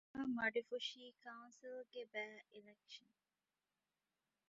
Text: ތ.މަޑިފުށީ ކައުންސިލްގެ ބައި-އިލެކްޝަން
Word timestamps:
ތ.މަޑިފުށީ 0.13 1.03
ކައުންސިލްގެ 1.23 2.01
ބައި-އިލެކްޝަން 2.13 3.17